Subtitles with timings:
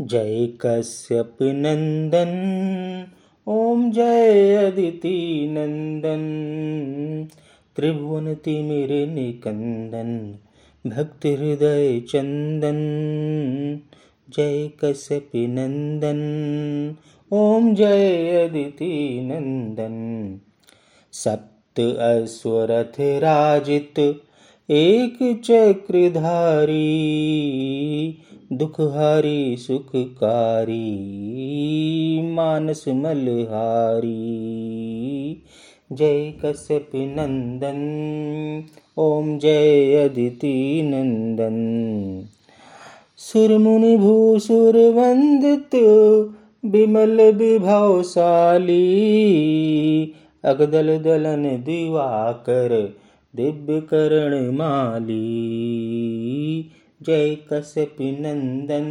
[0.00, 2.30] जय कश्यप नंदन।
[3.46, 6.22] ओम जय अदिति नंदन।
[7.76, 10.38] त्रिभुवन तिमिर निकंदन।
[10.86, 12.78] भक्त हृदय चंदन।
[14.30, 16.20] जय कश्यप नंदन।
[17.32, 20.38] ओम जय अदिति नंदन।
[21.12, 24.22] सप्त अश्वरथ राजित।
[24.70, 27.02] एक चक्रधारी
[28.62, 30.92] दुखहारी, सुखकारी,
[32.32, 34.22] मानस मलहारी।
[35.92, 37.80] जय कश्यप नंदन,
[38.98, 41.56] ओम जय अदिति नंदन।
[43.16, 45.74] सुरमुनि भूसुर वंदित
[46.64, 48.82] विमल विभवशाली।
[50.44, 52.94] अगदल दलन दिवाकर
[53.36, 55.52] दिव्य करण माली।
[57.02, 58.84] जय कश्यप नंदन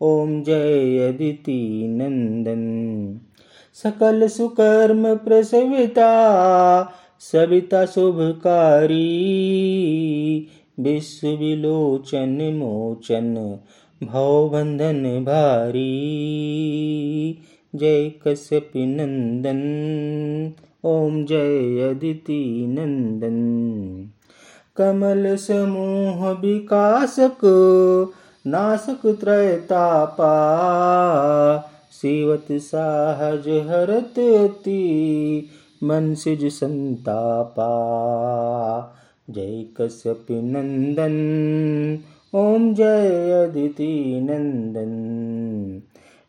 [0.00, 2.62] ओम जय अदिति नंदन
[3.74, 6.10] सकल सुकर्म प्रसविता,
[7.20, 9.08] सविता शुभकारी।
[10.80, 13.58] विश्व विलोचन मोचन
[14.02, 15.92] भवबंधन भारी।
[17.74, 19.60] जय कश्यप नंदन
[20.84, 23.38] ओम जय अदिति नंदन
[24.76, 27.38] कमल समूह विकासक
[28.46, 30.32] नासक त्रयतापा
[31.92, 35.46] शिवत सहज हरत अति,
[35.84, 37.68] मन सिज संतापा।
[39.30, 41.14] जय कश्यप नंदन,
[42.34, 44.92] ओम जय अदिति नंदन।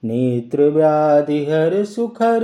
[0.04, 2.44] नेत्र व्याधि हर सुखर,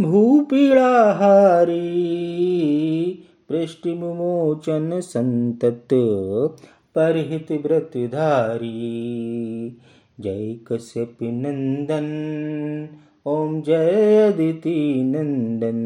[0.00, 2.02] भूपीड़ा हारी।
[3.52, 5.88] पृष्ठिमोचन संतत
[6.94, 8.72] परहित व्रतधारी।
[10.20, 12.06] जय कश्यप नंदन,
[13.26, 15.82] ओम जय अदिति नंदन।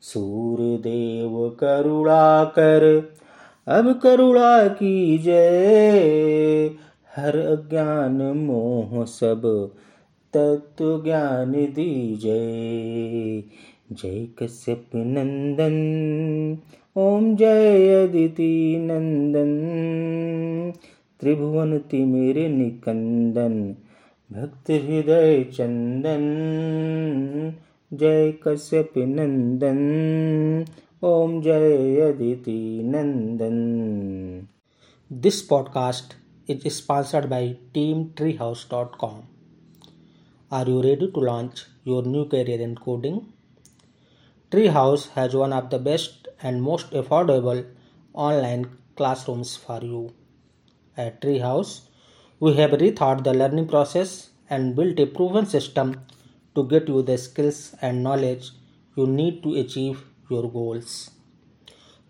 [0.00, 3.12] सूर्यदेव करुणा कर
[3.68, 6.70] अब करुणा की जय।
[7.16, 9.70] हर अज्ञान मोह सब,
[10.36, 13.42] तत्व ज्ञान दीजय।
[13.92, 15.76] जय कश्यप नंदन
[16.96, 19.52] ओम जय अदिति नंदन
[21.20, 23.76] त्रिभुवन तिमिर निकंदन।
[24.32, 26.24] भक्त हृदय चंदन।
[27.92, 29.80] जय कश्यप नंदन
[31.02, 33.56] ओम जय अदिति नंदन
[35.12, 36.14] this podcast
[36.50, 39.20] is sponsored by Team Treehouse dot com
[40.52, 43.20] are you ready to launch your new career in coding
[44.50, 47.66] Treehouse has one of the best and most affordable
[48.14, 50.14] online classrooms for you.
[50.96, 51.82] At Treehouse,
[52.40, 56.00] we have rethought the learning process and built a proven system
[56.54, 58.52] to get you the skills and knowledge
[58.96, 61.10] you need to achieve your goals.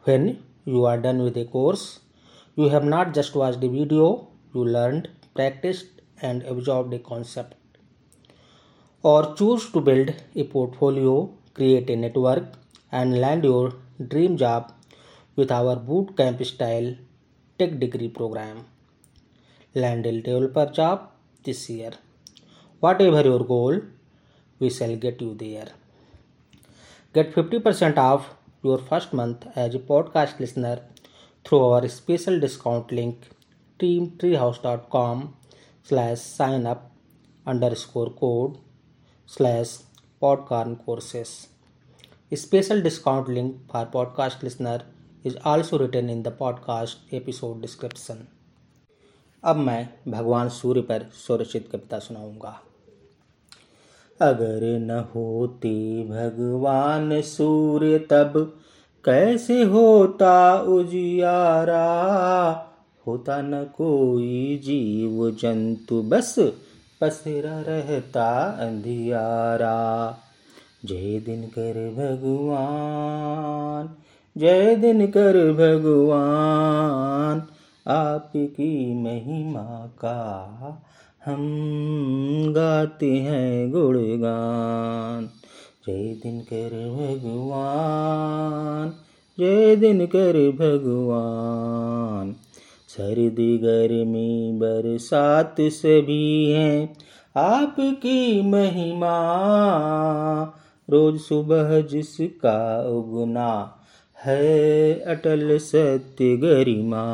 [0.05, 1.99] When you are done with a course,
[2.55, 5.87] you have not just watched a video, you learned, practiced,
[6.23, 7.57] and absorbed a concept.
[9.03, 12.47] Or choose to build a portfolio create a network,
[12.91, 13.75] and land your
[14.13, 14.73] dream job
[15.37, 16.91] with our bootcamp style
[17.59, 18.59] tech degree program.
[19.75, 21.11] Land a developer job
[21.45, 21.93] this year.
[22.81, 23.81] Whatever your goal,
[24.61, 25.69] we shall get you there.
[27.15, 30.79] Get 50% off your first month as a podcast listener
[31.45, 33.29] through our special discount link
[33.81, 35.35] teamtreehouse.com
[35.83, 36.93] slash sign up
[37.47, 38.59] underscore code
[39.27, 39.69] slash
[40.23, 41.49] Podcorn courses.
[42.33, 44.83] A special discount link for podcast listener
[45.25, 48.27] is also written in the podcast episode description.
[49.45, 52.61] अब मैं भगवान सूर्य पर स्वरचित कविता सुनाऊँगा
[54.21, 58.61] अगर न होते भगवान सूर्य तब
[59.05, 61.87] कैसे होता उजियारा
[63.07, 66.35] होता न कोई जीव जंतु बस
[67.01, 70.17] पसरा रहता अंधियारा।
[70.85, 73.91] जय दिन कर भगवान,
[74.41, 77.43] जय दिन कर भगवान,
[77.93, 80.83] आपकी महिमा का
[81.25, 85.29] हम गाते हैं गुणगान।
[85.87, 88.93] जय दिन कर भगवान,
[89.39, 92.35] जय दिन कर भगवान
[92.89, 96.97] सर्दी, गर्मी, बरसात सभी हैं
[97.37, 99.19] आपकी महिमा।
[100.91, 103.77] रोज सुबह जिसका उगना
[104.25, 107.05] है अटल सत्य गरिमा।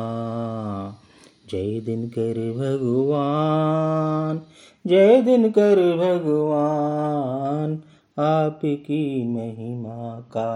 [1.51, 4.41] जय दिनकर भगवान,
[4.87, 7.81] जय दिनकर भगवान,
[8.19, 10.53] आपकी महिमा का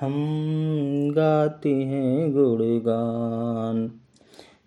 [0.00, 0.12] हम
[1.10, 3.90] गाते हैं गुणगान।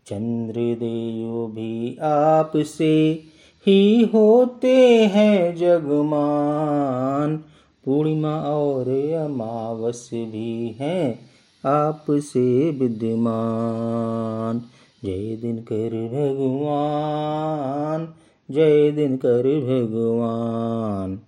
[0.08, 3.24] चंद्रदेव भी आपसे
[3.68, 7.44] ही होते हैं जगमान।
[7.86, 11.20] पूर्णिमा और अमावस भी हैं
[11.66, 14.62] आपसे विद्यमान।
[15.04, 18.14] जय दिन कर भगवान,
[18.52, 21.20] जय दिन कर भगवान।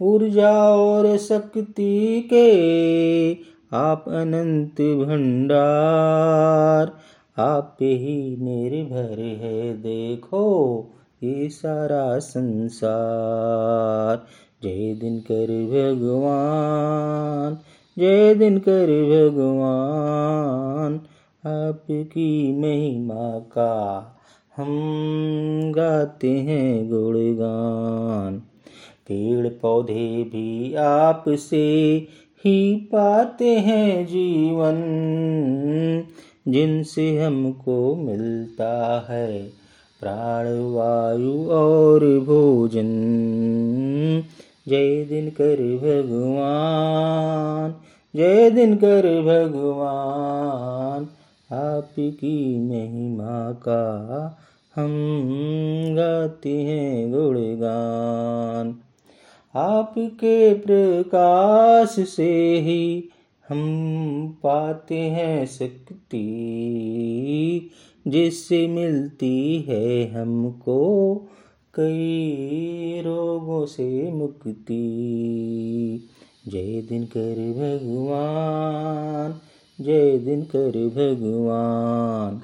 [0.00, 3.32] ऊर्जा और शक्ति के
[3.76, 6.92] आप अनंत भंडार।
[7.38, 10.86] आप ही निर्भर है, देखो
[11.22, 14.26] ये सारा संसार।
[14.62, 17.58] जय दिनकर भगवान,
[17.98, 21.00] जय दिनकर भगवान,
[21.46, 24.16] आपकी महिमा का
[24.56, 28.42] हम गाते हैं गुणगान।
[29.08, 32.06] पेड़ पौधे भी आपसे
[32.44, 34.74] ही पाते हैं जीवन।
[36.48, 39.50] जिनसे हमको मिलता है
[40.00, 42.92] प्राण वायु और भोजन।
[44.68, 47.74] जय दिन कर भगवान,
[48.16, 51.08] जय दिन कर भगवान,
[51.56, 54.38] आपकी महिमा का
[54.76, 54.88] हम
[55.92, 58.74] गाते हैं गुणगान।
[59.54, 63.08] आपके प्रकाश से ही
[63.48, 66.20] हम पाते हैं शक्ति
[68.06, 71.16] जिससे मिलती है हमको
[71.74, 74.82] कई रोगों से मुक्ति।
[76.48, 79.34] जय दिन कर भगवान,
[79.84, 82.40] जय दिन कर भगवान।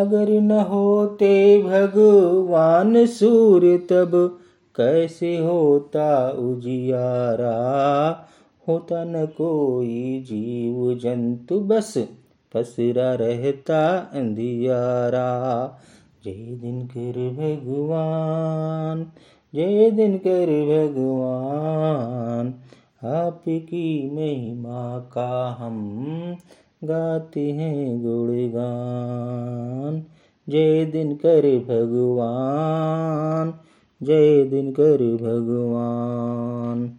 [0.00, 4.38] अगर न होते भगवान सूर्य तब
[4.76, 8.30] कैसे होता उजियारा?
[8.68, 12.08] होता न कोई जीव जंतु बस
[12.54, 15.78] पसरा रहता अंधियारा।
[16.24, 19.06] जय दिन कर भगवान,
[19.54, 22.54] जय दिन कर भगवान,
[23.08, 26.36] आपकी महिमा का हम
[26.84, 30.02] गाते हैं गुणगान।
[30.48, 33.54] जय दिन कर भगवान,
[34.02, 36.98] जय दिन कर भगवान।